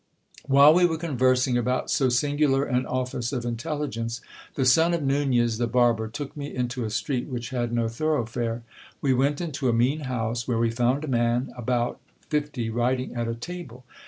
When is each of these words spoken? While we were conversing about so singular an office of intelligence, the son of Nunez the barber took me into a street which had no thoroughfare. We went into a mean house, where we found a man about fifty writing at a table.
While 0.47 0.73
we 0.73 0.87
were 0.87 0.97
conversing 0.97 1.59
about 1.59 1.91
so 1.91 2.09
singular 2.09 2.63
an 2.65 2.87
office 2.87 3.31
of 3.31 3.45
intelligence, 3.45 4.19
the 4.55 4.65
son 4.65 4.95
of 4.95 5.03
Nunez 5.03 5.59
the 5.59 5.67
barber 5.67 6.07
took 6.07 6.35
me 6.35 6.51
into 6.55 6.83
a 6.83 6.89
street 6.89 7.27
which 7.27 7.51
had 7.51 7.71
no 7.71 7.87
thoroughfare. 7.87 8.63
We 8.99 9.13
went 9.13 9.41
into 9.41 9.69
a 9.69 9.73
mean 9.73 9.99
house, 10.09 10.47
where 10.47 10.57
we 10.57 10.71
found 10.71 11.03
a 11.03 11.07
man 11.07 11.53
about 11.55 11.99
fifty 12.31 12.71
writing 12.71 13.13
at 13.13 13.27
a 13.27 13.35
table. 13.35 13.85